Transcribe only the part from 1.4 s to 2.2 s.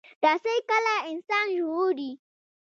ژغوري.